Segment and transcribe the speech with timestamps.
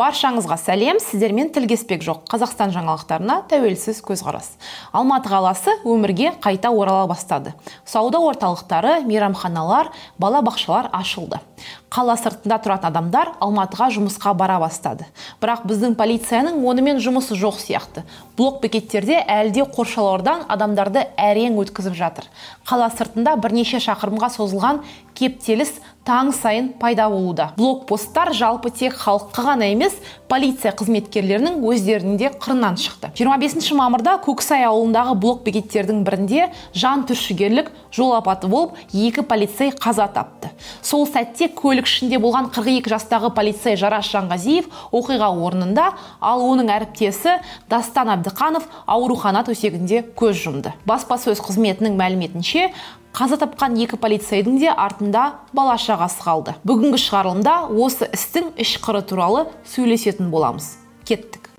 [0.00, 0.98] баршаңызға сәлем.
[1.02, 2.22] Сіздермен тілгеспек жоқ.
[2.32, 4.54] Қазақстан жаңалықтарына тәуелсіз көзқарас.
[4.96, 7.52] Алматы қаласы өмірге қайта орала бастады.
[7.84, 11.42] Сауда орталықтары мейрамханалар балабақшалар ашылды.
[11.90, 15.08] Қала сыртында тұратын адамдар алматыға жұмысқа бара бастады.
[15.42, 18.04] Бірақ біздің полицияның онымен жұмысы жоқ сияқты.
[18.38, 22.30] Блок бекеттерде әлі де қоршаулардан адамдарды әрең өткізіп жатыр.
[22.68, 24.84] Қала сыртында бірнеше шақырымға созылған
[25.18, 25.74] кептеліс
[26.06, 27.50] таң сайын пайда болуда.
[27.58, 29.94] Блокпосттар жалпы тек халыққа ғана емес
[30.30, 33.10] полиция қызметкерлерінің өздерінің де қырынан шықты.
[33.18, 40.08] 25 мамырда көксай ауылындағы блок бекеттердің бірінде жан түршігерлік жол апаты болып екі полицей қаза
[40.12, 40.50] тапты.
[40.82, 45.90] Сол сәтте көлік ішінде болған 42 жастағы полицей жарас жанғазиев оқиға орнында
[46.20, 47.38] ал оның әріптесі
[47.70, 50.74] дастан әбдіқанов аурухана төсегінде көз жұмды.
[50.88, 52.70] Баспасөз қызметінің мәліметінше
[53.16, 55.24] қаза тапқан екі полицейдің де артында
[55.56, 56.54] бала шағасы қалды.
[56.66, 60.76] Бүгінгі шығарылымда осы істің іш қыры туралы сөйлесетін боламыз.
[61.04, 61.50] Кеттік.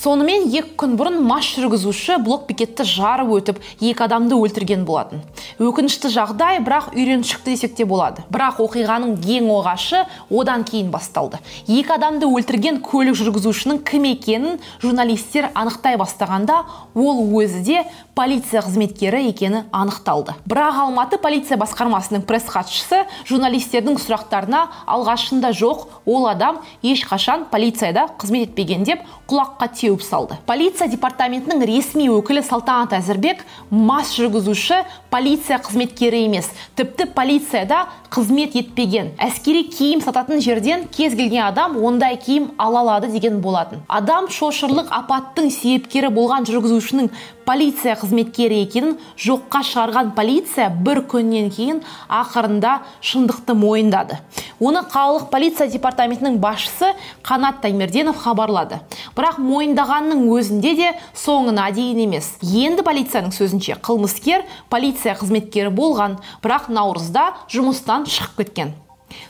[0.00, 5.20] Сонымен екі күн бұрын мас жүргізуші блок бекетті жарып өтіп екі адамды өлтірген болатын.
[5.60, 8.24] Өкінішті жағдай бірақ үйреншікті десек те болады.
[8.32, 11.42] Бірақ оқиғаның ең оғашы одан кейін басталды.
[11.68, 16.62] Екі адамды өлтірген көлік жүргізушінің кім екенін журналистер анықтай бастағанда
[16.94, 17.84] ол өзі де
[18.16, 20.34] полиция қызметкері екені анықталды.
[20.48, 28.50] Бірақ алматы полиция басқармасының пресс хатшысы журналистердің сұрақтарына алғашында жоқ ол адам ешқашан полицияда қызмет
[28.50, 30.38] етпеген деп құлаққа теуіп салды.
[30.46, 36.50] Полиция департаментінің ресми өкілі салтанат әзірбек мас жүргізуші полиция қызметкері емес.
[36.78, 43.10] Тіпті полицияда қызмет етпеген әскери киім сататын жерден кез келген адам ондай киім ала алады
[43.10, 43.82] деген болатын.
[43.88, 47.10] Адам шошырлық апаттың себепкері болған жүргізушінің
[47.46, 54.20] полиция қызметкері екенін жоққа шығарған полиция бір күннен кейін ақырында шындықты мойындады.
[54.60, 56.92] Оны қалалық полиция департаментінің басшысы
[57.26, 58.80] қанат таймерденов хабарлады.
[59.16, 62.34] Бірақ мойындағанның өзінде де соңына дейін емес.
[62.44, 66.20] Енді полицияның сөзінше қылмыскер полиция қызметкері болған.
[66.44, 68.76] Бірақ наурызда жұмыстан шығып кеткен.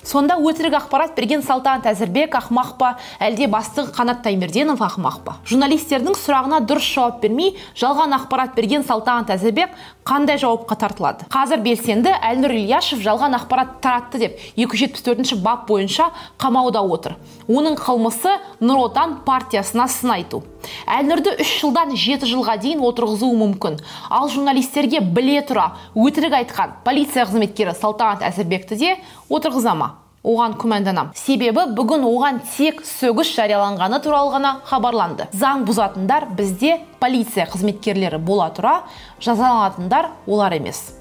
[0.03, 6.19] Сонда өтірік ақпарат берген салтанат әзірбек ақмақ па әлде бастығы қанат таймерденов ақмақ па журналистердің
[6.21, 9.75] сұрағына дұрыс жауап бермей жалған ақпарат берген салтанат әзірбек
[10.11, 11.27] қандай жауапқа тартылады?
[11.31, 16.11] Қазір белсенді әлнұр ильяшев жалған ақпарат таратты деп 274 бап бойынша
[16.41, 17.17] қамауда отыр.
[17.47, 20.43] Оның қылмысы нұр отан партиясына сын айту.
[20.87, 23.81] Әлнұрды үш жылдан жеті жылға дейін отырғызуы мүмкін.
[24.11, 28.95] Ал журналистерге біле тұра өтірік айтқан полиция қызметкері салтанат әзірбекті де
[29.31, 29.95] отырғыза ма
[30.25, 31.15] оған күмәнданам.
[31.17, 35.31] Себебі бүгін оған тек сөгіс жарияланғаны туралы ғана хабарланды.
[35.33, 38.81] Заң бұзатындар бізде полиция қызметкерлері бола тұра
[39.25, 41.00] жазаланатындар олар емес.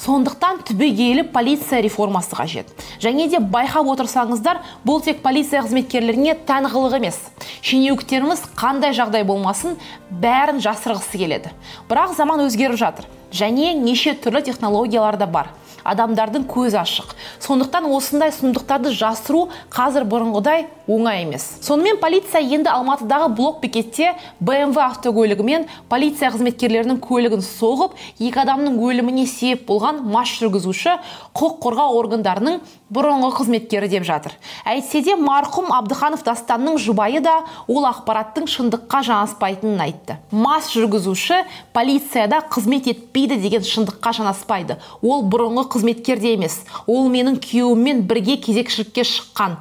[0.00, 2.70] Сондықтан түбегейлі полиция реформасы қажет.
[3.00, 7.18] Және де байқап отырсаңыздар бұл тек полиция қызметкерлеріне тән қылық емес.
[7.62, 9.76] Шенеуніктеріміз қандай жағдай болмасын
[10.10, 11.52] бәрін жасырғысы келеді.
[11.90, 13.08] Бірақ заман өзгеріп жатыр.
[13.32, 15.52] Және неше түрлі технологиялар да бар.
[15.84, 17.14] Адамдардың көзі ашық.
[17.40, 21.46] Сондықтан осындай сұмдықтарды жасыру қазір бұрынғыдай оңай емес.
[21.62, 29.26] Сонымен полиция енді алматыдағы блок бекетте бмв автокөлігімен полиция қызметкерлерінің көлігін соғып екі адамның өліміне
[29.30, 30.96] себеп болған мас жүргізуші
[31.30, 32.58] құқық қорғау органдарының
[32.90, 34.34] бұрынғы қызметкері деп жатыр.
[34.66, 37.36] Әйтсе де марқұм абдыханов дастанның жұбайы да
[37.70, 40.18] ол ақпараттың шындыққа жанаспайтынын айтты.
[40.34, 44.80] Мас жүргізуші полицияда қызмет етпейді деген шындыққа жанаспайды.
[45.02, 46.60] Ол бұрынғы қызметкер де емес.
[46.86, 49.56] Ол менің күйеуіммен бірге кезекшілікке шыққан.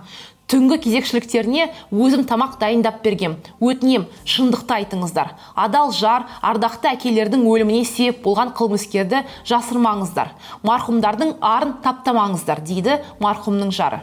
[0.50, 3.36] Түнгі кезекшіліктеріне өзім тамақ дайындап бергем.
[3.62, 5.36] Өтінем шындықты айтыңыздар.
[5.54, 10.34] Адал жар ардақты әкелердің өліміне себеп болған қылмыскерді жасырмаңыздар.
[10.66, 14.02] Марқұмдардың арын таптамаңыздар дейді марқұмның жары.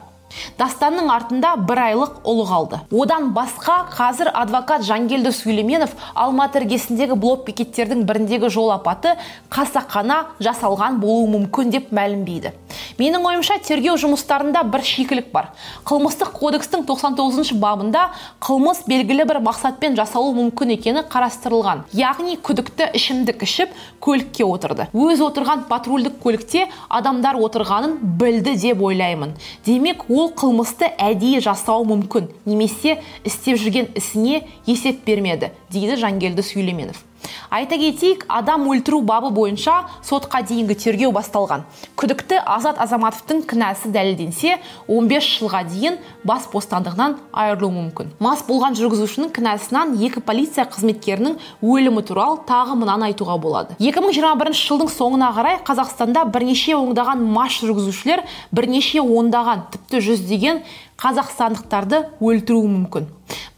[0.59, 2.81] Дастанның артында бір айлық ұлы қалды.
[2.93, 9.17] Одан басқа қазір адвокат жангелді сүлейменов алматы іргесіндегі блок бекеттердің біріндегі жол апаты
[9.53, 12.53] қасақана жасалған болуы мүмкін деп мәлімдейді.
[12.99, 15.51] Менің ойымша тергеу жұмыстарында бір шикілік бар.
[15.89, 18.07] Қылмыстық кодекстің 99 бабында
[18.43, 21.85] қылмыс белгілі бір мақсатпен жасалуы мүмкін екені қарастырылған.
[21.97, 24.89] Яғни күдікті ішімдік ішіп көлікке отырды.
[24.93, 29.35] Өз отырған патрульдік көлікте адамдар отырғанын білді деп ойлаймын.
[29.67, 37.06] Демек ол қылмысты әдейі жасауы мүмкін немесе істеп жүрген ісіне есеп бермеді дейді жангелді сүлейменов.
[37.51, 41.65] Айта кетейік адам өлтіру бабы бойынша сотқа дейінгі тергеу басталған.
[41.97, 44.57] Күдікті азат азаматовтың кінәсі дәлелденсе
[44.89, 48.13] 15 жылға дейін бас бостандығынан айырылуы мүмкін.
[48.21, 53.77] Мас болған жүргізушінің кінәсінен екі полиция қызметкерінің өлімі туралы тағы мынаны айтуға болады.
[53.81, 60.63] 2021 жылдың соңына қарай қазақстанда бірнеше оңдаған мас жүргізушілер бірнеше ондаған тіпті жүздеген
[61.01, 63.11] қазақстандықтарды өлтіруі мүмкін.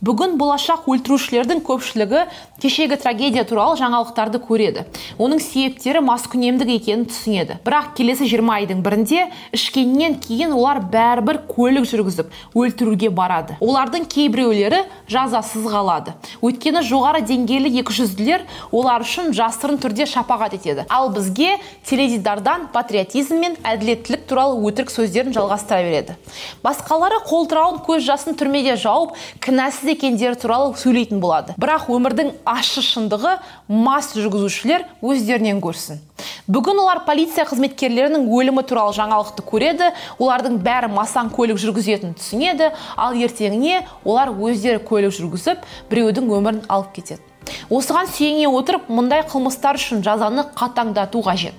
[0.05, 2.21] Бүгін болашақ өлтірушілердің көпшілігі
[2.62, 4.85] кешегі трагедия туралы жаңалықтарды көреді.
[5.19, 7.56] Оның себептері маскүнемдік екенін түсінеді.
[7.67, 9.25] Бірақ келесі 20 айдың бірінде
[9.55, 13.56] ішкеннен кейін олар бәрібір көлік жүргізіп өлтіруге барады.
[13.59, 16.15] Олардың кейбіреулері жазасыз қалады.
[16.47, 20.87] Өйткені жоғары деңгейлі екіжүзділер олар үшін жасырын түрде шапағат етеді.
[20.91, 21.56] Ал бізге
[21.87, 26.19] теледидардан патриотизм мен әділеттілік туралы өтірік сөздерін жалғастыра береді.
[26.62, 29.15] Басқалары қолтырауын көз жасын түрмеде жауып
[29.45, 31.55] кінәсіз екендері туралы сөйлейтін болады.
[31.61, 33.38] Бірақ өмірдің ащы шындығы
[33.69, 36.02] мас жүргізушілер өздерінен көрсін.
[36.49, 43.17] Бүгін олар полиция қызметкерлерінің өлімі туралы жаңалықты көреді олардың бәрі масаң көлік жүргізетінін түсінеді ал
[43.17, 47.23] ертеңіне олар өздері көлік жүргізіп біреудің өмірін алып кетеді.
[47.73, 51.55] Осыған сүйене отырып мұндай қылмыстар үшін жазаны қатаңдату қажет.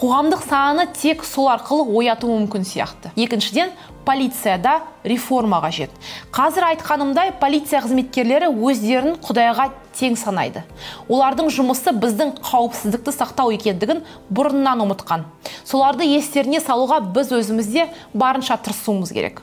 [0.00, 3.12] Қоғамдық сананы тек сол арқылы ояту мүмкін сияқты.
[3.16, 3.72] Екіншіден
[4.04, 5.90] полицияда реформа қажет
[6.34, 10.64] қазір айтқанымдай полиция қызметкерлері өздерін құдайға тең санайды.
[11.08, 15.24] Олардың жұмысы біздің қауіпсіздікті сақтау екендігін бұрыннан ұмытқан.
[15.64, 19.42] Соларды естеріне салуға біз өзімізде барынша тырысуымыз керек.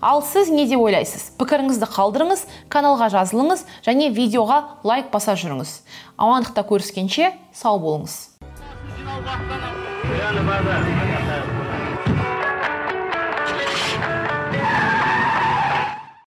[0.00, 1.30] Ал сіз не деп ойлайсыз?
[1.38, 5.80] Пікіріңізді қалдырыңыз каналға жазылыңыз және видеоға лайк баса жүріңіз.
[6.18, 8.16] Амандықта көріскенше сау болыңыз.